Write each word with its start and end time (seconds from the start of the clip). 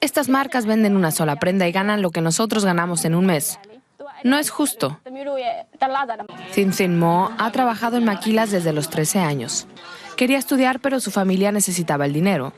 Estas 0.00 0.28
marcas 0.28 0.66
venden 0.66 0.96
una 0.96 1.10
sola 1.10 1.36
prenda 1.36 1.68
y 1.68 1.72
ganan 1.72 2.02
lo 2.02 2.10
que 2.10 2.20
nosotros 2.20 2.64
ganamos 2.64 3.04
en 3.04 3.14
un 3.14 3.26
mes. 3.26 3.58
No 4.24 4.38
es 4.38 4.50
justo. 4.50 5.00
Thin 6.54 6.98
Mo 6.98 7.30
ha 7.38 7.50
trabajado 7.52 7.96
en 7.96 8.04
maquilas 8.04 8.50
desde 8.50 8.72
los 8.72 8.90
13 8.90 9.20
años. 9.20 9.66
Quería 10.16 10.38
estudiar, 10.38 10.80
pero 10.80 11.00
su 11.00 11.10
familia 11.10 11.52
necesitaba 11.52 12.06
el 12.06 12.12
dinero. 12.12 12.52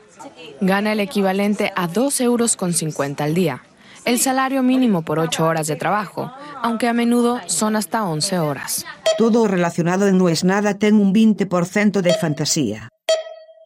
Gana 0.61 0.93
el 0.93 0.99
equivalente 0.99 1.71
a 1.75 1.87
2 1.87 2.21
euros 2.21 2.55
con 2.55 2.73
50 2.73 3.23
al 3.23 3.33
día, 3.33 3.63
el 4.05 4.19
salario 4.19 4.63
mínimo 4.63 5.03
por 5.03 5.19
8 5.19 5.45
horas 5.45 5.67
de 5.67 5.75
trabajo, 5.75 6.31
aunque 6.61 6.87
a 6.87 6.93
menudo 6.93 7.39
son 7.47 7.75
hasta 7.75 8.03
11 8.03 8.39
horas. 8.39 8.85
Todo 9.17 9.47
relacionado 9.47 10.07
en 10.07 10.17
No 10.17 10.29
es 10.29 10.43
Nada 10.43 10.77
ten 10.77 10.95
un 10.95 11.13
20% 11.13 12.01
de 12.01 12.13
fantasía. 12.13 12.89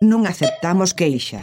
Non 0.02 0.30
aceptamos 0.30 0.94
queixas. 0.94 1.42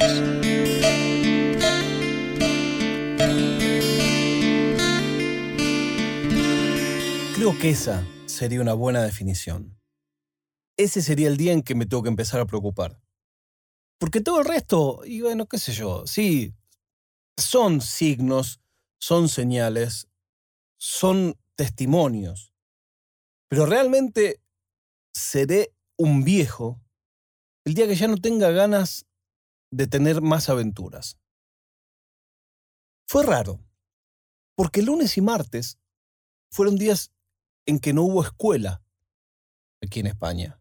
Que 7.44 7.68
esa 7.68 8.02
sería 8.24 8.62
una 8.62 8.72
buena 8.72 9.02
definición. 9.02 9.78
Ese 10.78 11.02
sería 11.02 11.28
el 11.28 11.36
día 11.36 11.52
en 11.52 11.62
que 11.62 11.74
me 11.74 11.84
tengo 11.84 12.02
que 12.02 12.08
empezar 12.08 12.40
a 12.40 12.46
preocupar. 12.46 13.02
Porque 13.98 14.22
todo 14.22 14.40
el 14.40 14.46
resto, 14.46 15.02
y 15.04 15.20
bueno, 15.20 15.46
qué 15.46 15.58
sé 15.58 15.72
yo, 15.72 16.06
sí, 16.06 16.54
son 17.36 17.82
signos, 17.82 18.62
son 18.98 19.28
señales, 19.28 20.08
son 20.78 21.38
testimonios. 21.54 22.54
Pero 23.48 23.66
realmente 23.66 24.40
seré 25.12 25.74
un 25.98 26.24
viejo 26.24 26.80
el 27.66 27.74
día 27.74 27.86
que 27.86 27.94
ya 27.94 28.08
no 28.08 28.16
tenga 28.16 28.52
ganas 28.52 29.06
de 29.70 29.86
tener 29.86 30.22
más 30.22 30.48
aventuras. 30.48 31.18
Fue 33.06 33.22
raro, 33.22 33.60
porque 34.56 34.80
lunes 34.80 35.18
y 35.18 35.20
martes 35.20 35.78
fueron 36.50 36.76
días 36.76 37.10
en 37.66 37.78
que 37.78 37.92
no 37.92 38.02
hubo 38.02 38.22
escuela 38.22 38.82
aquí 39.82 40.00
en 40.00 40.06
España. 40.06 40.60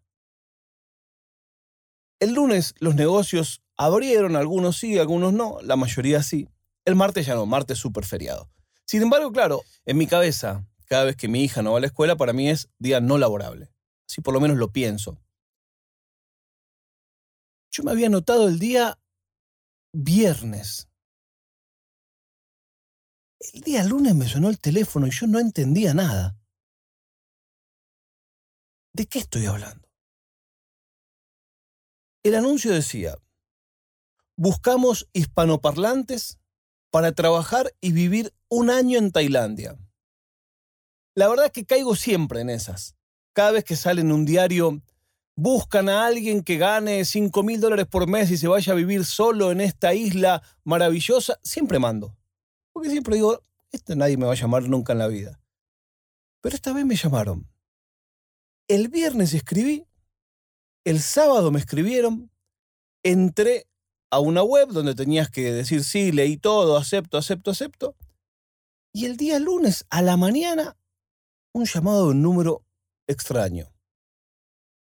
El 2.20 2.34
lunes 2.34 2.74
los 2.80 2.96
negocios 2.96 3.62
abrieron, 3.76 4.36
algunos 4.36 4.78
sí, 4.78 4.98
algunos 4.98 5.34
no, 5.34 5.60
la 5.62 5.76
mayoría 5.76 6.24
sí. 6.24 6.48
El 6.86 6.96
martes 6.96 7.26
ya 7.26 7.36
no, 7.36 7.46
martes 7.46 7.78
súper 7.78 8.06
feriado. 8.06 8.50
Sin 8.86 9.02
embargo, 9.02 9.32
claro, 9.32 9.62
en 9.86 9.98
mi 9.98 10.08
cabeza, 10.08 10.66
cada 10.86 11.06
vez 11.06 11.16
que 11.16 11.28
mi 11.28 11.44
hija 11.44 11.62
no 11.62 11.72
va 11.72 11.78
a 11.78 11.82
la 11.82 11.88
escuela, 11.88 12.16
para 12.16 12.34
mí 12.34 12.50
es 12.50 12.70
día 12.80 13.02
no 13.02 13.18
laborable. 13.18 13.72
Así 14.08 14.22
por 14.22 14.34
lo 14.34 14.42
menos 14.42 14.58
lo 14.58 14.72
pienso. 14.72 15.20
Yo 17.72 17.84
me 17.84 17.92
había 17.92 18.10
notado 18.10 18.48
el 18.48 18.60
día 18.60 19.00
viernes. 19.92 20.88
El 23.54 23.62
día 23.62 23.84
lunes 23.84 24.16
me 24.16 24.28
sonó 24.28 24.50
el 24.50 24.60
teléfono 24.60 25.08
y 25.08 25.12
yo 25.12 25.28
no 25.28 25.40
entendía 25.40 25.94
nada. 25.94 26.38
¿De 28.96 29.08
qué 29.08 29.18
estoy 29.18 29.48
hablando? 29.48 29.90
El 32.22 32.36
anuncio 32.36 32.72
decía, 32.72 33.18
buscamos 34.38 35.10
hispanoparlantes 35.14 36.38
para 36.92 37.12
trabajar 37.12 37.74
y 37.82 37.92
vivir 37.92 38.36
un 38.50 38.70
año 38.70 39.00
en 39.00 39.12
Tailandia. 39.12 39.80
La 41.16 41.28
verdad 41.28 41.48
es 41.48 41.52
que 41.52 41.66
caigo 41.66 41.96
siempre 41.96 42.42
en 42.42 42.52
esas. 42.52 42.96
Cada 43.34 43.52
vez 43.52 43.64
que 43.64 43.76
sale 43.76 44.02
en 44.02 44.12
un 44.12 44.26
diario, 44.26 44.84
buscan 45.36 45.90
a 45.90 46.06
alguien 46.06 46.44
que 46.44 46.58
gane 46.58 47.04
5 47.04 47.42
mil 47.42 47.60
dólares 47.60 47.88
por 47.88 48.08
mes 48.08 48.30
y 48.30 48.38
se 48.38 48.48
vaya 48.48 48.74
a 48.74 48.76
vivir 48.76 49.06
solo 49.06 49.52
en 49.52 49.60
esta 49.60 49.96
isla 49.96 50.44
maravillosa, 50.64 51.40
siempre 51.42 51.80
mando. 51.80 52.16
Porque 52.72 52.92
siempre 52.92 53.16
digo, 53.16 53.44
este 53.72 53.96
nadie 53.96 54.18
me 54.18 54.28
va 54.28 54.34
a 54.34 54.36
llamar 54.36 54.70
nunca 54.70 54.94
en 54.94 55.00
la 55.00 55.08
vida. 55.08 55.40
Pero 56.42 56.56
esta 56.56 56.74
vez 56.74 56.86
me 56.86 56.96
llamaron. 56.96 57.53
El 58.68 58.88
viernes 58.88 59.34
escribí, 59.34 59.86
el 60.86 61.02
sábado 61.02 61.52
me 61.52 61.60
escribieron, 61.60 62.32
entré 63.04 63.68
a 64.10 64.20
una 64.20 64.44
web 64.44 64.70
donde 64.70 64.96
tenías 64.96 65.30
que 65.30 65.52
decir 65.52 65.84
sí, 65.84 66.12
leí 66.12 66.38
todo, 66.38 66.78
acepto, 66.78 67.18
acepto, 67.18 67.52
acepto. 67.52 67.96
Y 68.94 69.06
el 69.06 69.18
día 69.18 69.40
lunes 69.40 69.86
a 69.90 70.02
la 70.02 70.18
mañana, 70.18 70.78
un 71.54 71.66
llamado 71.66 72.06
de 72.06 72.12
un 72.12 72.22
número 72.22 72.64
extraño. 73.08 73.74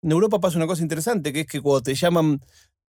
En 0.03 0.11
Europa 0.11 0.39
pasa 0.39 0.57
una 0.57 0.67
cosa 0.67 0.83
interesante, 0.83 1.33
que 1.33 1.41
es 1.41 1.47
que 1.47 1.61
cuando 1.61 1.81
te 1.81 1.95
llaman 1.95 2.41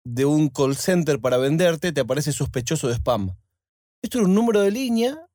de 0.04 0.26
un 0.26 0.50
call 0.50 0.76
center 0.76 1.20
para 1.20 1.38
venderte, 1.38 1.92
te 1.92 2.02
aparece 2.02 2.32
sospechoso 2.32 2.88
de 2.88 2.96
spam. 2.96 3.36
Esto 4.02 4.18
era 4.18 4.28
un 4.28 4.34
número 4.34 4.62
de 4.62 4.72
línea 4.72 5.30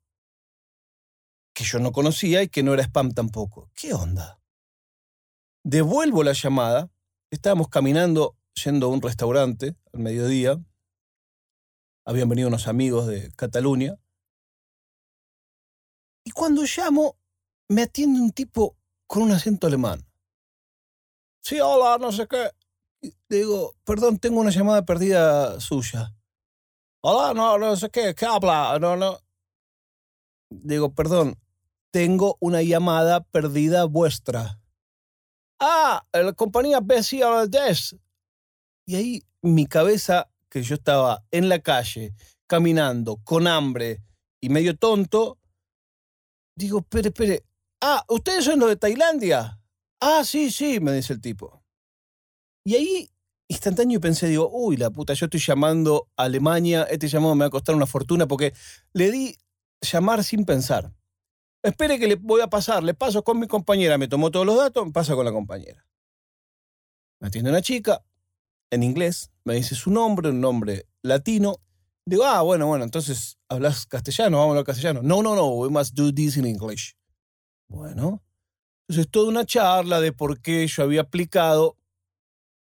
que 1.55 1.65
yo 1.65 1.79
no 1.79 1.93
conocía 1.93 2.43
y 2.43 2.49
que 2.49 2.63
no 2.63 2.75
era 2.75 2.83
spam 2.83 3.13
tampoco. 3.13 3.71
¿Qué 3.75 3.93
onda? 3.95 4.41
Devuelvo 5.71 6.25
la 6.25 6.33
llamada. 6.33 6.91
Estábamos 7.31 7.69
caminando 7.69 8.39
yendo 8.55 8.87
a 8.87 8.89
un 8.89 9.03
restaurante 9.03 9.77
al 9.93 10.01
mediodía. 10.01 10.57
Habían 12.07 12.31
venido 12.31 12.49
unos 12.49 12.69
amigos 12.69 13.07
de 13.07 13.31
Cataluña. 13.37 13.95
Y 16.25 16.31
cuando 16.31 16.63
llamo, 16.63 17.19
me 17.69 17.83
atiende 17.83 18.19
un 18.19 18.33
tipo 18.33 18.79
con 19.07 19.25
un 19.25 19.33
acento 19.33 19.67
alemán. 19.67 20.09
Sí, 21.43 21.61
hola, 21.61 21.99
no 21.99 22.13
sé 22.13 22.27
qué. 22.27 22.51
digo, 23.29 23.75
perdón, 23.85 24.19
tengo 24.19 24.41
una 24.41 24.51
llamada 24.51 24.87
perdida 24.87 25.61
suya. 25.61 26.17
Hola, 27.03 27.35
no, 27.35 27.59
no 27.59 27.77
sé 27.77 27.91
qué, 27.91 28.15
¿qué 28.15 28.25
habla? 28.25 28.79
No, 28.81 28.97
no. 28.97 29.19
Digo, 30.49 30.95
perdón, 30.95 31.39
tengo 31.91 32.39
una 32.41 32.63
llamada 32.63 33.21
perdida 33.21 33.85
vuestra. 33.85 34.58
Ah, 35.61 36.07
la 36.13 36.33
compañía 36.33 36.81
Des. 36.81 37.97
Y 38.87 38.97
ahí 38.97 39.23
mi 39.43 39.67
cabeza, 39.67 40.31
que 40.49 40.63
yo 40.63 40.77
estaba 40.77 41.25
en 41.31 41.49
la 41.49 41.61
calle, 41.61 42.15
caminando, 42.47 43.19
con 43.25 43.47
hambre 43.47 44.03
y 44.41 44.49
medio 44.49 44.77
tonto, 44.77 45.39
digo, 46.57 46.81
espere, 46.81 47.09
espere. 47.09 47.45
Ah, 47.81 48.05
¿ustedes 48.09 48.45
son 48.45 48.59
los 48.59 48.69
de 48.69 48.77
Tailandia? 48.77 49.61
Ah, 50.01 50.23
sí, 50.25 50.51
sí, 50.51 50.81
me 50.81 50.93
dice 50.93 51.13
el 51.13 51.21
tipo. 51.21 51.63
Y 52.65 52.75
ahí, 52.75 53.11
instantáneo, 53.49 54.01
pensé, 54.01 54.29
digo, 54.29 54.49
uy, 54.53 54.77
la 54.77 54.91
puta, 54.91 55.15
yo 55.15 55.27
estoy 55.27 55.41
llamando 55.41 56.09
a 56.17 56.25
Alemania, 56.25 56.85
este 56.85 57.09
llamado 57.09 57.35
me 57.35 57.45
va 57.45 57.47
a 57.47 57.51
costar 57.51 57.75
una 57.75 57.87
fortuna 57.87 58.27
porque 58.27 58.53
le 58.93 59.11
di 59.11 59.37
llamar 59.81 60.25
sin 60.25 60.45
pensar. 60.45 60.93
Espere 61.69 61.99
que 61.99 62.07
le 62.09 62.15
voy 62.15 62.41
a 62.41 62.47
pasar, 62.49 62.83
le 62.83 62.95
paso 62.95 63.23
con 63.23 63.39
mi 63.39 63.47
compañera, 63.47 63.99
me 63.99 64.09
tomó 64.09 64.31
todos 64.31 64.47
los 64.47 64.57
datos, 64.57 64.87
me 64.87 64.93
pasa 64.93 65.15
con 65.15 65.27
la 65.27 65.33
compañera. 65.33 65.85
Me 67.21 67.29
atiende 67.29 67.51
una 67.51 67.61
chica, 67.61 68.03
en 68.71 68.83
inglés, 68.83 69.31
me 69.45 69.55
dice 69.55 69.75
su 69.75 69.91
nombre, 69.91 70.31
un 70.31 70.41
nombre 70.41 70.87
latino. 71.03 71.61
Digo, 72.07 72.25
ah, 72.25 72.41
bueno, 72.41 72.69
bueno, 72.69 72.85
entonces 72.85 73.37
hablas 73.51 73.85
castellano, 73.85 74.39
vamos 74.39 74.47
a 74.47 74.51
hablar 74.53 74.65
castellano. 74.65 75.03
No, 75.03 75.23
no, 75.23 75.37
no, 75.37 75.49
we 75.49 75.69
must 75.69 75.95
do 75.95 76.11
this 76.11 76.39
in 76.39 76.47
English. 76.47 76.97
Bueno, 77.69 78.23
entonces 78.89 79.11
toda 79.11 79.29
una 79.29 79.45
charla 79.45 80.01
de 80.01 80.13
por 80.13 80.41
qué 80.41 80.67
yo 80.67 80.85
había 80.85 81.03
aplicado. 81.03 81.77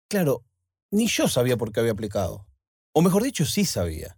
Claro, 0.09 0.43
ni 0.89 1.05
yo 1.05 1.27
sabía 1.27 1.57
por 1.57 1.71
qué 1.71 1.79
había 1.79 1.91
aplicado. 1.91 2.47
O 2.91 3.03
mejor 3.03 3.21
dicho, 3.21 3.45
sí 3.45 3.65
sabía. 3.65 4.17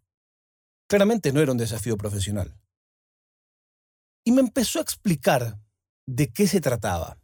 Claramente 0.88 1.34
no 1.34 1.42
era 1.42 1.52
un 1.52 1.58
desafío 1.58 1.98
profesional 1.98 2.58
y 4.28 4.34
me 4.34 4.42
empezó 4.42 4.80
a 4.80 4.82
explicar 4.82 5.58
de 6.06 6.34
qué 6.34 6.48
se 6.48 6.60
trataba. 6.60 7.18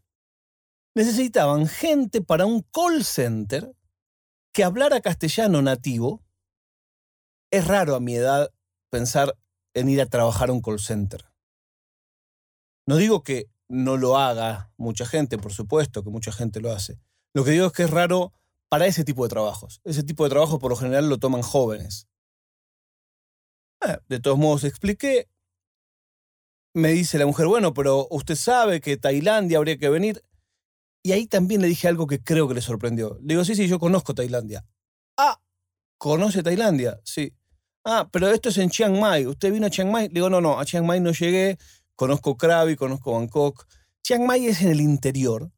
Necesitaban 0.95 1.67
gente 1.67 2.21
para 2.21 2.45
un 2.45 2.61
call 2.61 3.03
center 3.03 3.75
que 4.53 4.63
hablara 4.63 5.01
castellano 5.01 5.61
nativo. 5.61 6.23
Es 7.51 7.67
raro 7.67 7.95
a 7.95 7.99
mi 7.99 8.15
edad 8.15 8.53
pensar 8.89 9.37
en 9.73 9.89
ir 9.89 9.99
a 9.99 10.05
trabajar 10.05 10.47
a 10.47 10.53
un 10.53 10.61
call 10.61 10.79
center. 10.79 11.25
No 12.87 12.95
digo 12.95 13.21
que 13.21 13.49
no 13.67 13.97
lo 13.97 14.17
haga 14.17 14.71
mucha 14.77 15.05
gente, 15.05 15.37
por 15.37 15.51
supuesto 15.51 16.05
que 16.05 16.09
mucha 16.09 16.31
gente 16.31 16.61
lo 16.61 16.71
hace. 16.71 17.01
Lo 17.33 17.43
que 17.43 17.51
digo 17.51 17.65
es 17.65 17.73
que 17.73 17.83
es 17.83 17.89
raro 17.89 18.31
para 18.69 18.87
ese 18.87 19.03
tipo 19.03 19.23
de 19.23 19.29
trabajos. 19.29 19.81
Ese 19.83 20.03
tipo 20.03 20.23
de 20.23 20.29
trabajo 20.29 20.57
por 20.57 20.71
lo 20.71 20.77
general 20.77 21.09
lo 21.09 21.17
toman 21.17 21.41
jóvenes. 21.41 22.07
Eh, 23.85 23.97
de 24.07 24.21
todos 24.21 24.37
modos 24.37 24.63
expliqué, 24.63 25.27
me 26.73 26.91
dice 26.91 27.17
la 27.17 27.25
mujer, 27.25 27.47
bueno, 27.47 27.73
pero 27.73 28.07
usted 28.09 28.35
sabe 28.35 28.81
que 28.81 28.97
Tailandia 28.97 29.57
habría 29.57 29.77
que 29.77 29.89
venir. 29.89 30.23
Y 31.03 31.11
ahí 31.11 31.27
también 31.27 31.61
le 31.61 31.67
dije 31.67 31.87
algo 31.87 32.07
que 32.07 32.23
creo 32.23 32.47
que 32.47 32.53
le 32.53 32.61
sorprendió. 32.61 33.17
Le 33.21 33.33
digo, 33.33 33.45
sí, 33.45 33.55
sí, 33.55 33.67
yo 33.67 33.79
conozco 33.79 34.15
Tailandia. 34.15 34.65
Ah, 35.17 35.39
¿conoce 35.97 36.43
Tailandia? 36.43 36.99
Sí. 37.03 37.33
Ah, 37.85 38.07
pero 38.11 38.29
esto 38.29 38.49
es 38.49 38.57
en 38.57 38.69
Chiang 38.69 38.99
Mai. 38.99 39.25
¿Usted 39.27 39.51
vino 39.51 39.67
a 39.67 39.69
Chiang 39.69 39.91
Mai? 39.91 40.07
Le 40.07 40.13
digo, 40.15 40.29
no, 40.29 40.39
no, 40.41 40.59
a 40.59 40.65
Chiang 40.65 40.85
Mai 40.85 41.01
no 41.01 41.11
llegué. 41.11 41.57
Conozco 41.95 42.37
Krabi, 42.37 42.75
conozco 42.75 43.13
Bangkok. 43.13 43.67
Chiang 44.03 44.25
Mai 44.25 44.47
es 44.47 44.61
en 44.61 44.69
el 44.69 44.81
interior 44.81 45.51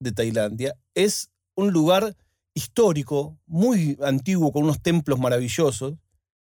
de 0.00 0.12
Tailandia. 0.12 0.76
Es 0.94 1.30
un 1.56 1.72
lugar 1.72 2.16
histórico, 2.54 3.38
muy 3.46 3.96
antiguo, 4.02 4.52
con 4.52 4.64
unos 4.64 4.82
templos 4.82 5.18
maravillosos. 5.18 5.94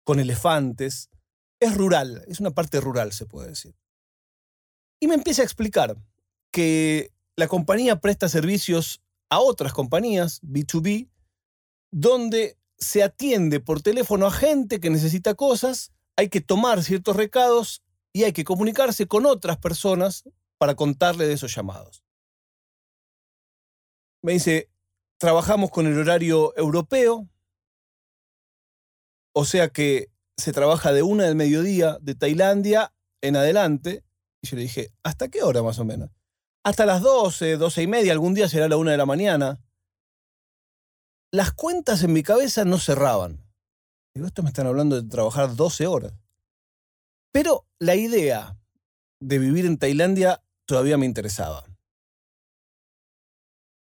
con 0.04 0.18
elefantes. 0.20 1.10
Es 1.60 1.76
rural, 1.76 2.24
es 2.26 2.40
una 2.40 2.50
parte 2.50 2.80
rural, 2.80 3.12
se 3.12 3.26
puede 3.26 3.50
decir. 3.50 3.74
Y 5.02 5.08
me 5.08 5.16
empieza 5.16 5.42
a 5.42 5.44
explicar 5.44 5.96
que 6.52 7.10
la 7.34 7.48
compañía 7.48 8.00
presta 8.00 8.28
servicios 8.28 9.02
a 9.30 9.40
otras 9.40 9.72
compañías, 9.72 10.40
B2B, 10.42 11.10
donde 11.90 12.56
se 12.78 13.02
atiende 13.02 13.58
por 13.58 13.82
teléfono 13.82 14.28
a 14.28 14.30
gente 14.30 14.78
que 14.78 14.90
necesita 14.90 15.34
cosas, 15.34 15.90
hay 16.14 16.28
que 16.28 16.40
tomar 16.40 16.84
ciertos 16.84 17.16
recados 17.16 17.82
y 18.12 18.22
hay 18.22 18.32
que 18.32 18.44
comunicarse 18.44 19.08
con 19.08 19.26
otras 19.26 19.58
personas 19.58 20.22
para 20.56 20.76
contarle 20.76 21.26
de 21.26 21.32
esos 21.32 21.52
llamados. 21.52 22.04
Me 24.22 24.34
dice, 24.34 24.70
trabajamos 25.18 25.70
con 25.70 25.88
el 25.88 25.98
horario 25.98 26.56
europeo, 26.56 27.28
o 29.32 29.44
sea 29.44 29.68
que 29.68 30.12
se 30.36 30.52
trabaja 30.52 30.92
de 30.92 31.02
una 31.02 31.24
del 31.24 31.34
mediodía 31.34 31.98
de 32.00 32.14
Tailandia 32.14 32.94
en 33.20 33.34
adelante. 33.34 34.04
Y 34.42 34.48
yo 34.48 34.56
le 34.56 34.62
dije, 34.62 34.92
¿hasta 35.04 35.28
qué 35.28 35.42
hora 35.42 35.62
más 35.62 35.78
o 35.78 35.84
menos? 35.84 36.10
Hasta 36.64 36.84
las 36.84 37.00
12, 37.00 37.56
12 37.56 37.82
y 37.82 37.86
media, 37.86 38.12
algún 38.12 38.34
día 38.34 38.48
será 38.48 38.68
la 38.68 38.76
una 38.76 38.90
de 38.90 38.96
la 38.96 39.06
mañana. 39.06 39.60
Las 41.32 41.52
cuentas 41.52 42.02
en 42.02 42.12
mi 42.12 42.22
cabeza 42.22 42.64
no 42.64 42.78
cerraban. 42.78 43.44
Digo, 44.14 44.26
esto 44.26 44.42
me 44.42 44.48
están 44.48 44.66
hablando 44.66 45.00
de 45.00 45.08
trabajar 45.08 45.56
12 45.56 45.86
horas. 45.86 46.12
Pero 47.32 47.66
la 47.78 47.94
idea 47.94 48.58
de 49.20 49.38
vivir 49.38 49.64
en 49.64 49.78
Tailandia 49.78 50.42
todavía 50.66 50.98
me 50.98 51.06
interesaba. 51.06 51.64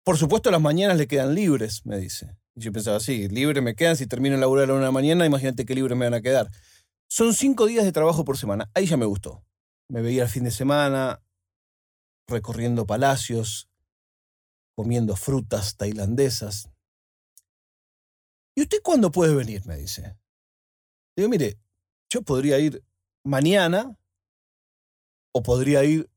Por 0.05 0.17
supuesto, 0.17 0.51
las 0.51 0.61
mañanas 0.61 0.97
le 0.97 1.07
quedan 1.07 1.33
libres, 1.33 1.85
me 1.85 1.97
dice. 1.97 2.35
Y 2.55 2.61
yo 2.61 2.71
pensaba, 2.71 2.99
sí, 2.99 3.29
libre 3.29 3.61
me 3.61 3.75
quedan. 3.75 3.95
Si 3.95 4.05
termino 4.05 4.35
el 4.35 4.41
laburo 4.41 4.61
a 4.61 4.67
la 4.67 4.73
una 4.73 4.81
de 4.81 4.87
la 4.87 4.91
mañana, 4.91 5.25
imagínate 5.25 5.65
qué 5.65 5.73
libre 5.73 5.95
me 5.95 6.05
van 6.05 6.13
a 6.13 6.21
quedar. 6.21 6.49
Son 7.07 7.33
cinco 7.33 7.65
días 7.65 7.85
de 7.85 7.91
trabajo 7.91 8.25
por 8.25 8.37
semana. 8.37 8.69
Ahí 8.73 8.85
ya 8.85 8.97
me 8.97 9.05
gustó. 9.05 9.43
Me 9.89 10.01
veía 10.01 10.23
el 10.23 10.29
fin 10.29 10.43
de 10.43 10.51
semana 10.51 11.23
recorriendo 12.27 12.85
palacios, 12.85 13.69
comiendo 14.75 15.15
frutas 15.15 15.75
tailandesas. 15.77 16.69
¿Y 18.55 18.61
usted 18.61 18.81
cuándo 18.83 19.11
puede 19.11 19.35
venir? 19.35 19.65
me 19.65 19.77
dice. 19.77 20.17
Digo, 21.15 21.29
mire, 21.29 21.59
yo 22.09 22.21
podría 22.21 22.59
ir 22.59 22.83
mañana 23.23 23.97
o 25.33 25.41
podría 25.41 25.83
ir 25.83 26.09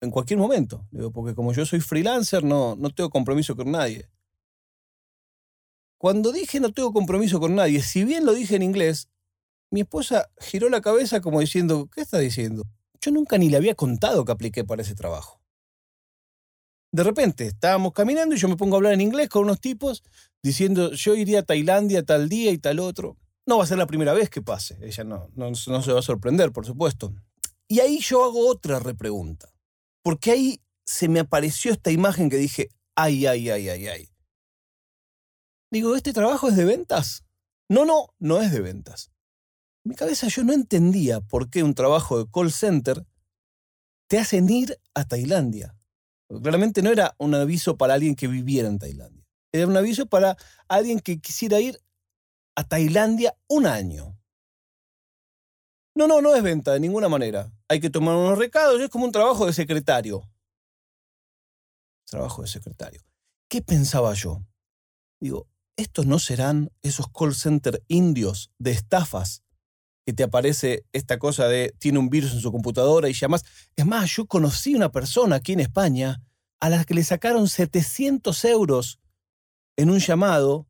en 0.00 0.10
cualquier 0.10 0.38
momento. 0.38 0.86
Digo, 0.90 1.12
porque 1.12 1.34
como 1.34 1.52
yo 1.52 1.64
soy 1.66 1.80
freelancer, 1.80 2.42
no, 2.42 2.76
no 2.76 2.90
tengo 2.90 3.10
compromiso 3.10 3.54
con 3.56 3.70
nadie. 3.70 4.08
Cuando 5.98 6.32
dije 6.32 6.60
no 6.60 6.72
tengo 6.72 6.92
compromiso 6.92 7.38
con 7.40 7.54
nadie, 7.54 7.82
si 7.82 8.04
bien 8.04 8.24
lo 8.24 8.32
dije 8.32 8.56
en 8.56 8.62
inglés, 8.62 9.10
mi 9.70 9.80
esposa 9.80 10.30
giró 10.38 10.68
la 10.68 10.80
cabeza 10.80 11.20
como 11.20 11.40
diciendo, 11.40 11.88
¿qué 11.94 12.00
está 12.00 12.18
diciendo? 12.18 12.64
Yo 13.00 13.10
nunca 13.12 13.38
ni 13.38 13.48
le 13.48 13.56
había 13.56 13.74
contado 13.74 14.24
que 14.24 14.32
apliqué 14.32 14.64
para 14.64 14.82
ese 14.82 14.94
trabajo. 14.94 15.40
De 16.92 17.04
repente 17.04 17.46
estábamos 17.46 17.92
caminando 17.92 18.34
y 18.34 18.38
yo 18.38 18.48
me 18.48 18.56
pongo 18.56 18.74
a 18.74 18.78
hablar 18.78 18.94
en 18.94 19.00
inglés 19.00 19.28
con 19.28 19.44
unos 19.44 19.60
tipos 19.60 20.02
diciendo, 20.42 20.92
yo 20.92 21.14
iría 21.14 21.40
a 21.40 21.44
Tailandia 21.44 22.04
tal 22.04 22.28
día 22.28 22.50
y 22.50 22.58
tal 22.58 22.80
otro. 22.80 23.16
No 23.46 23.58
va 23.58 23.64
a 23.64 23.66
ser 23.66 23.78
la 23.78 23.86
primera 23.86 24.12
vez 24.12 24.28
que 24.28 24.42
pase, 24.42 24.78
ella 24.82 25.04
no, 25.04 25.28
no, 25.34 25.50
no 25.50 25.82
se 25.82 25.92
va 25.92 26.00
a 26.00 26.02
sorprender, 26.02 26.52
por 26.52 26.66
supuesto. 26.66 27.14
Y 27.68 27.80
ahí 27.80 28.00
yo 28.00 28.24
hago 28.24 28.48
otra 28.48 28.80
repregunta, 28.80 29.52
porque 30.02 30.32
ahí 30.32 30.60
se 30.84 31.08
me 31.08 31.20
apareció 31.20 31.72
esta 31.72 31.92
imagen 31.92 32.28
que 32.28 32.36
dije, 32.36 32.68
ay, 32.96 33.26
ay, 33.26 33.48
ay, 33.50 33.68
ay, 33.68 33.86
ay. 33.86 34.08
Digo, 35.70 35.94
¿este 35.94 36.12
trabajo 36.12 36.48
es 36.48 36.56
de 36.56 36.64
ventas? 36.64 37.24
No, 37.68 37.84
no, 37.84 38.08
no 38.18 38.42
es 38.42 38.50
de 38.50 38.60
ventas. 38.60 39.12
Mi 39.84 39.94
cabeza 39.94 40.28
yo 40.28 40.44
no 40.44 40.52
entendía 40.52 41.20
por 41.20 41.48
qué 41.48 41.62
un 41.62 41.74
trabajo 41.74 42.18
de 42.18 42.30
call 42.30 42.52
center 42.52 43.06
te 44.08 44.18
hacen 44.18 44.50
ir 44.50 44.78
a 44.94 45.06
Tailandia. 45.06 45.76
claramente 46.42 46.82
no 46.82 46.90
era 46.90 47.14
un 47.18 47.34
aviso 47.34 47.76
para 47.76 47.94
alguien 47.94 48.14
que 48.14 48.28
viviera 48.28 48.68
en 48.68 48.78
Tailandia. 48.78 49.26
Era 49.52 49.66
un 49.66 49.76
aviso 49.76 50.06
para 50.06 50.36
alguien 50.68 51.00
que 51.00 51.20
quisiera 51.20 51.60
ir 51.60 51.80
a 52.56 52.64
Tailandia 52.64 53.36
un 53.48 53.66
año. 53.66 54.16
No, 55.94 56.06
no, 56.06 56.20
no 56.20 56.34
es 56.34 56.42
venta 56.42 56.72
de 56.72 56.80
ninguna 56.80 57.08
manera. 57.08 57.50
Hay 57.68 57.80
que 57.80 57.90
tomar 57.90 58.16
unos 58.16 58.38
recados, 58.38 58.80
es 58.80 58.90
como 58.90 59.06
un 59.06 59.12
trabajo 59.12 59.46
de 59.46 59.52
secretario. 59.52 60.28
Trabajo 62.06 62.42
de 62.42 62.48
secretario. 62.48 63.02
¿Qué 63.48 63.62
pensaba 63.62 64.14
yo? 64.14 64.44
Digo, 65.20 65.48
¿estos 65.76 66.06
no 66.06 66.18
serán 66.18 66.70
esos 66.82 67.06
call 67.08 67.34
center 67.34 67.82
indios 67.88 68.50
de 68.58 68.72
estafas 68.72 69.42
que 70.04 70.12
te 70.12 70.22
aparece 70.22 70.84
esta 70.92 71.18
cosa 71.18 71.46
de 71.48 71.74
tiene 71.78 71.98
un 71.98 72.10
virus 72.10 72.32
en 72.32 72.40
su 72.40 72.52
computadora 72.52 73.08
y 73.08 73.12
llamas? 73.12 73.44
Es 73.76 73.86
más, 73.86 74.10
yo 74.10 74.26
conocí 74.26 74.74
una 74.74 74.90
persona 74.90 75.36
aquí 75.36 75.52
en 75.52 75.60
España 75.60 76.22
a 76.60 76.68
la 76.68 76.84
que 76.84 76.94
le 76.94 77.04
sacaron 77.04 77.48
700 77.48 78.44
euros 78.44 79.00
en 79.76 79.90
un 79.90 79.98
llamado 79.98 80.66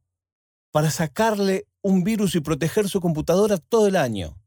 para 0.70 0.90
sacarle 0.90 1.66
un 1.82 2.04
virus 2.04 2.34
y 2.34 2.40
proteger 2.40 2.88
su 2.88 3.00
computadora 3.00 3.58
todo 3.58 3.88
el 3.88 3.96
año. 3.96 4.38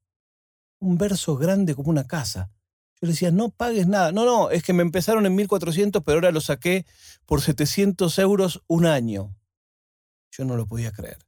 Un 0.80 0.98
verso 0.98 1.36
grande 1.36 1.76
como 1.76 1.90
una 1.90 2.06
casa. 2.06 2.52
Yo 3.02 3.08
le 3.08 3.12
decía, 3.12 3.32
no 3.32 3.50
pagues 3.50 3.88
nada. 3.88 4.14
No, 4.14 4.24
no, 4.24 4.50
es 4.50 4.64
que 4.64 4.72
me 4.72 4.82
empezaron 4.82 5.26
en 5.26 5.36
1400, 5.36 6.04
pero 6.04 6.18
ahora 6.18 6.32
lo 6.32 6.40
saqué 6.40 6.86
por 7.26 7.42
700 7.42 8.18
euros 8.20 8.64
un 8.68 8.86
año. 8.86 9.36
Yo 10.32 10.46
no 10.46 10.56
lo 10.56 10.66
podía 10.66 10.92
creer. 10.92 11.20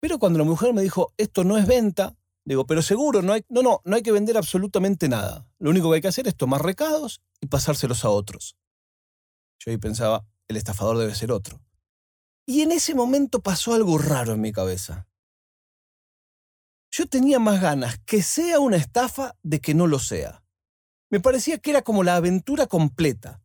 Pero 0.00 0.18
cuando 0.18 0.38
la 0.38 0.44
mujer 0.44 0.74
me 0.74 0.82
dijo, 0.82 1.14
esto 1.16 1.44
no 1.44 1.56
es 1.56 1.66
venta, 1.66 2.14
digo, 2.48 2.66
pero 2.66 2.82
seguro, 2.82 3.20
no 3.20 3.34
hay, 3.34 3.44
no, 3.48 3.62
no, 3.62 3.80
no 3.84 3.96
hay 3.96 4.02
que 4.02 4.12
vender 4.12 4.36
absolutamente 4.36 5.08
nada. 5.08 5.46
Lo 5.58 5.70
único 5.70 5.90
que 5.90 5.96
hay 5.96 6.00
que 6.00 6.08
hacer 6.08 6.26
es 6.26 6.36
tomar 6.36 6.62
recados 6.64 7.20
y 7.40 7.46
pasárselos 7.46 8.04
a 8.04 8.10
otros. 8.10 8.56
Yo 9.58 9.70
ahí 9.70 9.76
pensaba, 9.76 10.24
el 10.48 10.56
estafador 10.56 10.96
debe 10.96 11.14
ser 11.14 11.30
otro. 11.30 11.60
Y 12.46 12.62
en 12.62 12.72
ese 12.72 12.94
momento 12.94 13.42
pasó 13.42 13.74
algo 13.74 13.98
raro 13.98 14.32
en 14.32 14.40
mi 14.40 14.52
cabeza. 14.52 15.06
Yo 16.90 17.06
tenía 17.06 17.38
más 17.38 17.60
ganas 17.60 17.98
que 18.06 18.22
sea 18.22 18.60
una 18.60 18.78
estafa 18.78 19.36
de 19.42 19.60
que 19.60 19.74
no 19.74 19.86
lo 19.86 19.98
sea. 19.98 20.42
Me 21.10 21.20
parecía 21.20 21.58
que 21.58 21.70
era 21.70 21.82
como 21.82 22.02
la 22.02 22.16
aventura 22.16 22.66
completa. 22.66 23.42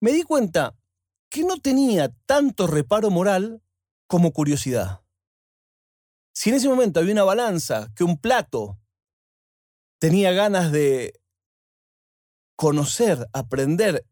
Me 0.00 0.12
di 0.12 0.22
cuenta 0.22 0.76
que 1.30 1.44
no 1.44 1.56
tenía 1.56 2.10
tanto 2.26 2.66
reparo 2.66 3.10
moral 3.10 3.62
como 4.06 4.32
curiosidad. 4.32 5.02
Si 6.38 6.50
en 6.50 6.54
ese 6.54 6.68
momento 6.68 7.00
había 7.00 7.14
una 7.14 7.24
balanza, 7.24 7.92
que 7.96 8.04
un 8.04 8.16
plato 8.16 8.78
tenía 9.98 10.30
ganas 10.30 10.70
de 10.70 11.18
conocer, 12.54 13.28
aprender 13.32 14.06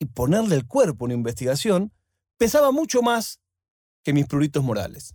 y 0.00 0.06
ponerle 0.06 0.56
el 0.56 0.66
cuerpo 0.66 1.04
a 1.04 1.06
una 1.06 1.14
investigación, 1.14 1.92
pesaba 2.38 2.72
mucho 2.72 3.02
más 3.02 3.40
que 4.02 4.12
mis 4.12 4.26
pruritos 4.26 4.64
morales. 4.64 5.14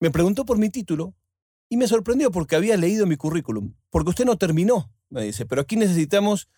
Me 0.00 0.10
preguntó 0.10 0.46
por 0.46 0.56
mi 0.56 0.70
título 0.70 1.14
y 1.68 1.76
me 1.76 1.86
sorprendió 1.86 2.30
porque 2.30 2.56
había 2.56 2.78
leído 2.78 3.04
mi 3.06 3.18
currículum. 3.18 3.74
Porque 3.90 4.08
usted 4.08 4.24
no 4.24 4.38
terminó, 4.38 4.90
me 5.10 5.22
dice, 5.22 5.44
pero 5.44 5.60
aquí 5.60 5.76
necesitamos 5.76 6.48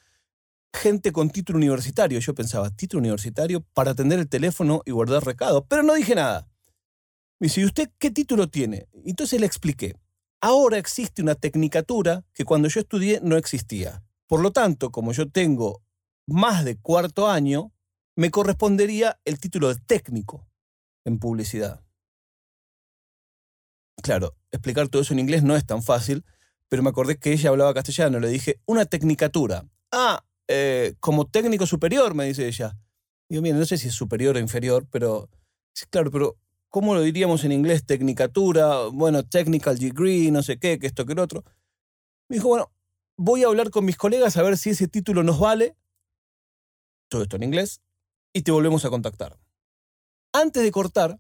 gente 0.72 1.10
con 1.10 1.30
título 1.30 1.56
universitario. 1.56 2.20
Yo 2.20 2.32
pensaba, 2.32 2.70
título 2.70 3.00
universitario 3.00 3.62
para 3.74 3.90
atender 3.90 4.20
el 4.20 4.28
teléfono 4.28 4.82
y 4.86 4.92
guardar 4.92 5.24
recados, 5.24 5.64
pero 5.68 5.82
no 5.82 5.94
dije 5.94 6.14
nada. 6.14 6.49
Me 7.40 7.46
dice, 7.46 7.62
¿y 7.62 7.64
usted 7.64 7.90
qué 7.98 8.10
título 8.10 8.48
tiene? 8.48 8.86
Entonces 9.06 9.40
le 9.40 9.46
expliqué. 9.46 9.96
Ahora 10.42 10.76
existe 10.76 11.22
una 11.22 11.34
tecnicatura 11.34 12.22
que 12.34 12.44
cuando 12.44 12.68
yo 12.68 12.80
estudié 12.80 13.20
no 13.22 13.36
existía. 13.38 14.04
Por 14.26 14.40
lo 14.40 14.52
tanto, 14.52 14.90
como 14.90 15.12
yo 15.12 15.30
tengo 15.30 15.82
más 16.26 16.66
de 16.66 16.76
cuarto 16.76 17.28
año, 17.28 17.72
me 18.14 18.30
correspondería 18.30 19.18
el 19.24 19.40
título 19.40 19.68
de 19.68 19.80
técnico 19.80 20.46
en 21.06 21.18
publicidad. 21.18 21.82
Claro, 24.02 24.36
explicar 24.50 24.88
todo 24.88 25.00
eso 25.00 25.14
en 25.14 25.20
inglés 25.20 25.42
no 25.42 25.56
es 25.56 25.64
tan 25.64 25.82
fácil, 25.82 26.24
pero 26.68 26.82
me 26.82 26.90
acordé 26.90 27.18
que 27.18 27.32
ella 27.32 27.48
hablaba 27.48 27.72
castellano. 27.72 28.20
Le 28.20 28.28
dije, 28.28 28.60
una 28.66 28.84
tecnicatura. 28.84 29.66
Ah, 29.90 30.24
eh, 30.46 30.94
como 31.00 31.26
técnico 31.26 31.66
superior, 31.66 32.14
me 32.14 32.26
dice 32.26 32.46
ella. 32.46 32.76
Digo, 33.30 33.40
mira, 33.40 33.56
no 33.56 33.64
sé 33.64 33.78
si 33.78 33.88
es 33.88 33.94
superior 33.94 34.36
o 34.36 34.40
inferior, 34.40 34.86
pero 34.90 35.30
claro, 35.90 36.10
pero 36.10 36.36
¿cómo 36.70 36.94
lo 36.94 37.02
diríamos 37.02 37.44
en 37.44 37.52
inglés? 37.52 37.84
Tecnicatura, 37.84 38.86
bueno, 38.92 39.24
technical 39.24 39.78
degree, 39.78 40.30
no 40.30 40.42
sé 40.42 40.58
qué, 40.58 40.78
que 40.78 40.86
esto, 40.86 41.04
que 41.04 41.12
el 41.12 41.18
otro. 41.18 41.44
Me 42.28 42.36
dijo, 42.36 42.48
bueno, 42.48 42.72
voy 43.16 43.44
a 43.44 43.48
hablar 43.48 43.70
con 43.70 43.84
mis 43.84 43.96
colegas 43.96 44.36
a 44.36 44.42
ver 44.42 44.56
si 44.56 44.70
ese 44.70 44.88
título 44.88 45.22
nos 45.22 45.38
vale. 45.38 45.76
Todo 47.08 47.22
esto 47.22 47.36
en 47.36 47.42
inglés. 47.42 47.82
Y 48.32 48.42
te 48.42 48.52
volvemos 48.52 48.84
a 48.84 48.90
contactar. 48.90 49.38
Antes 50.32 50.62
de 50.62 50.70
cortar, 50.70 51.18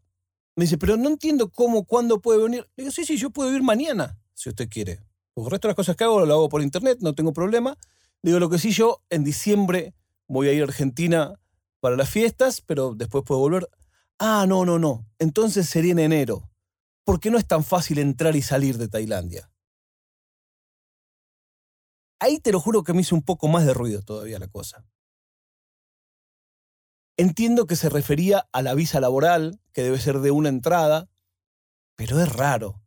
me 0.54 0.64
dice, 0.64 0.78
pero 0.78 0.96
no 0.96 1.08
entiendo 1.08 1.50
cómo, 1.50 1.84
cuándo 1.84 2.20
puede 2.20 2.42
venir. 2.42 2.68
Le 2.76 2.84
digo, 2.84 2.92
sí, 2.92 3.04
sí, 3.04 3.16
yo 3.16 3.30
puedo 3.30 3.52
ir 3.52 3.62
mañana, 3.62 4.18
si 4.34 4.48
usted 4.48 4.68
quiere. 4.68 5.00
Porque 5.34 5.48
el 5.48 5.50
resto 5.50 5.68
de 5.68 5.70
las 5.70 5.76
cosas 5.76 5.96
que 5.96 6.04
hago 6.04 6.24
lo 6.24 6.34
hago 6.34 6.48
por 6.48 6.62
internet, 6.62 6.98
no 7.00 7.14
tengo 7.14 7.32
problema. 7.32 7.76
Digo, 8.22 8.38
lo 8.38 8.48
que 8.48 8.58
sí, 8.58 8.70
yo 8.70 9.02
en 9.10 9.24
diciembre 9.24 9.94
voy 10.28 10.48
a 10.48 10.52
ir 10.52 10.62
a 10.62 10.66
Argentina 10.66 11.40
para 11.80 11.96
las 11.96 12.08
fiestas, 12.08 12.60
pero 12.60 12.94
después 12.94 13.24
puedo 13.26 13.40
volver. 13.40 13.68
Ah, 14.22 14.44
no, 14.46 14.66
no, 14.66 14.78
no. 14.78 15.06
Entonces 15.18 15.68
sería 15.68 15.92
en 15.92 15.98
enero. 15.98 16.46
por 17.04 17.20
qué 17.20 17.30
no 17.30 17.38
es 17.38 17.46
tan 17.46 17.64
fácil 17.64 17.98
entrar 17.98 18.36
y 18.36 18.42
salir 18.42 18.78
de 18.78 18.88
Tailandia. 18.88 19.50
Ahí 22.20 22.38
te 22.38 22.52
lo 22.52 22.60
juro 22.60 22.84
que 22.84 22.92
me 22.92 23.00
hizo 23.00 23.16
un 23.16 23.22
poco 23.22 23.48
más 23.48 23.66
de 23.66 23.74
ruido 23.74 24.02
todavía 24.02 24.38
la 24.38 24.46
cosa. 24.46 24.84
Entiendo 27.16 27.66
que 27.66 27.76
se 27.76 27.88
refería 27.88 28.48
a 28.52 28.62
la 28.62 28.74
visa 28.74 29.00
laboral, 29.00 29.60
que 29.72 29.82
debe 29.82 29.98
ser 29.98 30.20
de 30.20 30.30
una 30.30 30.50
entrada, 30.50 31.08
pero 31.96 32.20
es 32.20 32.32
raro. 32.32 32.82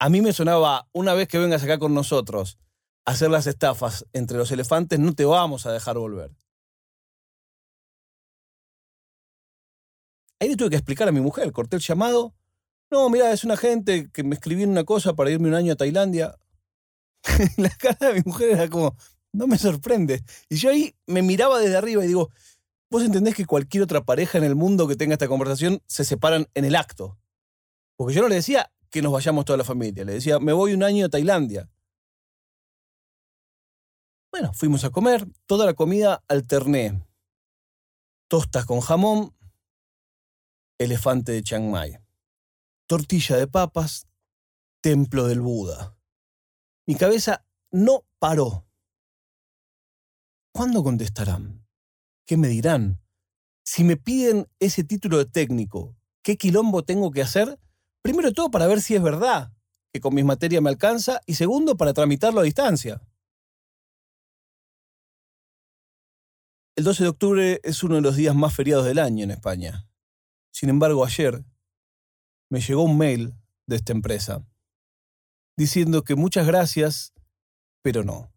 A 0.00 0.08
mí 0.08 0.22
me 0.22 0.32
sonaba, 0.32 0.88
una 0.92 1.14
vez 1.14 1.28
que 1.28 1.38
vengas 1.38 1.62
acá 1.62 1.78
con 1.78 1.94
nosotros 1.94 2.58
a 3.06 3.12
hacer 3.12 3.30
las 3.30 3.46
estafas 3.46 4.06
entre 4.12 4.38
los 4.38 4.50
elefantes, 4.50 4.98
no 4.98 5.14
te 5.14 5.24
vamos 5.26 5.66
a 5.66 5.72
dejar 5.72 5.98
volver. 5.98 6.32
Ahí 10.40 10.48
le 10.48 10.56
tuve 10.56 10.70
que 10.70 10.76
explicar 10.76 11.06
a 11.06 11.12
mi 11.12 11.20
mujer, 11.20 11.52
corté 11.52 11.76
el 11.76 11.82
llamado. 11.82 12.34
No, 12.90 13.08
mira, 13.10 13.30
es 13.32 13.44
una 13.44 13.56
gente 13.56 14.10
que 14.10 14.24
me 14.24 14.34
escribió 14.34 14.66
una 14.66 14.84
cosa 14.84 15.14
para 15.14 15.30
irme 15.30 15.48
un 15.48 15.54
año 15.54 15.74
a 15.74 15.76
Tailandia. 15.76 16.34
la 17.58 17.68
cara 17.70 18.08
de 18.08 18.14
mi 18.14 18.22
mujer 18.24 18.50
era 18.50 18.68
como, 18.68 18.96
no 19.32 19.46
me 19.46 19.58
sorprende. 19.58 20.24
Y 20.48 20.56
yo 20.56 20.70
ahí 20.70 20.94
me 21.06 21.22
miraba 21.22 21.58
desde 21.58 21.76
arriba 21.76 22.04
y 22.04 22.08
digo, 22.08 22.30
vos 22.90 23.04
entendés 23.04 23.34
que 23.34 23.44
cualquier 23.44 23.82
otra 23.82 24.04
pareja 24.04 24.38
en 24.38 24.44
el 24.44 24.56
mundo 24.56 24.88
que 24.88 24.96
tenga 24.96 25.12
esta 25.12 25.28
conversación 25.28 25.82
se 25.86 26.04
separan 26.04 26.46
en 26.54 26.64
el 26.64 26.74
acto. 26.74 27.18
Porque 27.96 28.14
yo 28.14 28.22
no 28.22 28.28
le 28.28 28.36
decía 28.36 28.72
que 28.90 29.02
nos 29.02 29.12
vayamos 29.12 29.44
toda 29.44 29.58
la 29.58 29.64
familia, 29.64 30.04
le 30.04 30.14
decía, 30.14 30.40
me 30.40 30.52
voy 30.52 30.72
un 30.72 30.82
año 30.82 31.06
a 31.06 31.08
Tailandia. 31.10 31.68
Bueno, 34.32 34.52
fuimos 34.54 34.84
a 34.84 34.90
comer, 34.90 35.26
toda 35.46 35.66
la 35.66 35.74
comida 35.74 36.24
alterné. 36.28 37.04
Tostas 38.28 38.64
con 38.64 38.80
jamón, 38.80 39.34
elefante 40.80 41.32
de 41.32 41.42
Chiang 41.42 41.70
Mai. 41.70 41.98
Tortilla 42.86 43.36
de 43.36 43.46
papas, 43.46 44.08
templo 44.80 45.26
del 45.26 45.40
Buda. 45.42 45.94
Mi 46.86 46.94
cabeza 46.94 47.44
no 47.70 48.06
paró. 48.18 48.66
¿Cuándo 50.52 50.82
contestarán? 50.82 51.66
¿Qué 52.26 52.38
me 52.38 52.48
dirán? 52.48 53.00
Si 53.62 53.84
me 53.84 53.96
piden 53.96 54.48
ese 54.58 54.82
título 54.82 55.18
de 55.18 55.26
técnico, 55.26 55.96
¿qué 56.22 56.38
quilombo 56.38 56.82
tengo 56.82 57.10
que 57.10 57.22
hacer? 57.22 57.60
Primero 58.02 58.32
todo 58.32 58.50
para 58.50 58.66
ver 58.66 58.80
si 58.80 58.94
es 58.94 59.02
verdad 59.02 59.52
que 59.92 60.00
con 60.00 60.14
mis 60.14 60.24
materias 60.24 60.62
me 60.62 60.70
alcanza 60.70 61.20
y 61.26 61.34
segundo 61.34 61.76
para 61.76 61.92
tramitarlo 61.92 62.40
a 62.40 62.44
distancia. 62.44 63.02
El 66.74 66.84
12 66.84 67.02
de 67.02 67.08
octubre 67.10 67.60
es 67.62 67.82
uno 67.82 67.96
de 67.96 68.00
los 68.00 68.16
días 68.16 68.34
más 68.34 68.54
feriados 68.54 68.86
del 68.86 68.98
año 68.98 69.24
en 69.24 69.32
España. 69.32 69.89
Sin 70.52 70.68
embargo, 70.68 71.04
ayer 71.04 71.44
me 72.50 72.60
llegó 72.60 72.82
un 72.82 72.98
mail 72.98 73.34
de 73.66 73.76
esta 73.76 73.92
empresa 73.92 74.44
diciendo 75.56 76.02
que 76.02 76.14
muchas 76.14 76.46
gracias, 76.46 77.12
pero 77.82 78.02
no. 78.02 78.32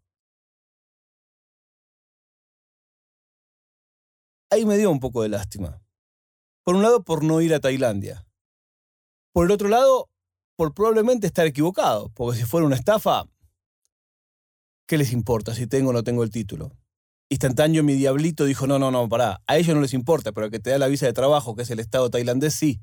Ahí 4.50 4.64
me 4.64 4.76
dio 4.76 4.90
un 4.90 5.00
poco 5.00 5.22
de 5.22 5.30
lástima. 5.30 5.82
Por 6.64 6.76
un 6.76 6.82
lado, 6.82 7.02
por 7.02 7.24
no 7.24 7.40
ir 7.40 7.52
a 7.54 7.60
Tailandia. 7.60 8.26
Por 9.32 9.46
el 9.46 9.50
otro 9.50 9.68
lado, 9.68 10.10
por 10.56 10.72
probablemente 10.74 11.26
estar 11.26 11.46
equivocado, 11.46 12.10
porque 12.10 12.38
si 12.38 12.44
fuera 12.44 12.66
una 12.66 12.76
estafa, 12.76 13.24
¿qué 14.86 14.96
les 14.96 15.12
importa 15.12 15.54
si 15.54 15.66
tengo 15.66 15.90
o 15.90 15.92
no 15.92 16.04
tengo 16.04 16.22
el 16.22 16.30
título? 16.30 16.70
Instantáneo 17.30 17.82
mi 17.82 17.94
diablito 17.94 18.44
dijo, 18.44 18.66
no, 18.66 18.78
no, 18.78 18.90
no, 18.90 19.08
pará, 19.08 19.42
a 19.46 19.56
ellos 19.56 19.74
no 19.74 19.80
les 19.80 19.94
importa, 19.94 20.32
pero 20.32 20.46
al 20.46 20.50
que 20.50 20.60
te 20.60 20.70
da 20.70 20.78
la 20.78 20.88
visa 20.88 21.06
de 21.06 21.12
trabajo, 21.12 21.54
que 21.56 21.62
es 21.62 21.70
el 21.70 21.80
Estado 21.80 22.10
tailandés, 22.10 22.54
sí. 22.54 22.80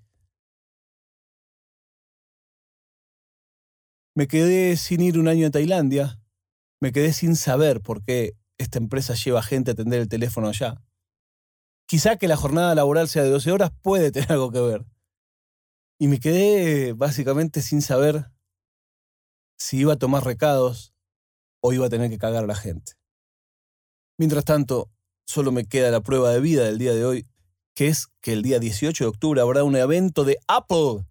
Me 4.16 4.28
quedé 4.28 4.76
sin 4.78 5.02
ir 5.02 5.18
un 5.18 5.28
año 5.28 5.48
a 5.48 5.52
Tailandia, 5.52 6.20
me 6.82 6.92
quedé 6.92 7.14
sin 7.14 7.36
saber 7.38 7.82
por 7.82 8.04
qué 8.04 8.36
esta 8.58 8.78
empresa 8.78 9.14
lleva 9.14 9.42
gente 9.42 9.72
a 9.72 9.74
atender 9.74 10.02
el 10.02 10.10
teléfono 10.10 10.50
allá. 10.50 10.84
Quizá 11.88 12.18
que 12.18 12.28
la 12.28 12.36
jornada 12.36 12.76
laboral 12.76 13.08
sea 13.08 13.24
de 13.24 13.30
12 13.30 13.52
horas 13.52 13.72
puede 13.82 14.12
tener 14.12 14.32
algo 14.32 14.52
que 14.52 14.60
ver. 14.60 14.86
Y 16.00 16.08
me 16.08 16.20
quedé 16.20 16.94
básicamente 16.94 17.62
sin 17.62 17.82
saber 17.82 18.32
si 19.58 19.78
iba 19.78 19.94
a 19.94 19.98
tomar 19.98 20.26
recados 20.26 20.94
o 21.62 21.74
iba 21.74 21.86
a 21.86 21.90
tener 21.90 22.10
que 22.10 22.18
cagar 22.18 22.44
a 22.44 22.48
la 22.48 22.56
gente. 22.56 22.94
Mientras 24.22 24.46
tanto, 24.46 24.92
solo 25.26 25.52
me 25.52 25.66
queda 25.66 25.90
la 25.90 26.02
prueba 26.02 26.30
de 26.30 26.40
vida 26.40 26.66
del 26.66 26.78
día 26.78 26.94
de 26.94 27.04
hoy, 27.04 27.26
que 27.74 27.88
es 27.88 28.10
que 28.22 28.34
el 28.34 28.44
día 28.44 28.60
18 28.60 29.04
de 29.04 29.08
octubre 29.08 29.42
habrá 29.42 29.64
un 29.64 29.76
evento 29.76 30.24
de 30.24 30.38
Apple. 30.48 31.08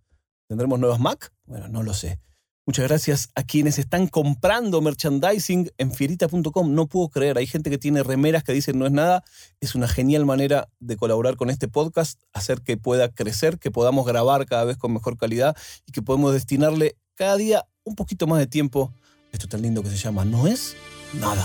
¿Tendremos 0.47 0.79
nuevas 0.79 1.01
Mac? 1.01 1.33
Bueno, 1.45 1.67
no 1.67 1.83
lo 1.83 1.93
sé. 1.93 2.21
Muchas 2.67 2.87
gracias 2.87 3.31
a 3.35 3.43
quienes 3.43 3.81
están 3.81 4.07
comprando 4.07 4.81
merchandising 4.81 5.73
en 5.77 5.93
fierita.com. 5.93 6.73
No 6.73 6.87
puedo 6.87 7.09
creer, 7.09 7.37
hay 7.37 7.49
gente 7.49 7.69
que 7.69 7.79
tiene 7.79 8.05
remeras 8.05 8.45
que 8.45 8.53
dicen 8.53 8.79
no 8.79 8.87
es 8.87 8.93
nada. 8.93 9.25
Es 9.59 9.75
una 9.75 9.89
genial 9.89 10.25
manera 10.25 10.69
de 10.79 10.97
colaborar 10.97 11.35
con 11.35 11.51
este 11.51 11.67
podcast, 11.67 12.23
hacer 12.33 12.63
que 12.63 12.77
pueda 12.77 13.09
crecer, 13.09 13.59
que 13.59 13.73
podamos 13.73 14.07
grabar 14.07 14.47
cada 14.47 14.63
vez 14.63 14.77
con 14.77 14.93
mejor 14.93 15.17
calidad 15.17 15.57
y 15.85 15.91
que 15.91 16.01
podemos 16.01 16.33
destinarle 16.33 16.97
cada 17.17 17.37
día 17.37 17.67
un 17.83 17.97
poquito 17.97 18.29
más 18.29 18.39
de 18.39 18.47
tiempo 18.47 18.95
a 19.33 19.33
esto 19.33 19.49
tan 19.49 19.63
lindo 19.63 19.83
que 19.83 19.91
se 19.91 19.97
llama 19.97 20.25
No 20.25 20.47
es 20.47 20.77
nada. 21.13 21.45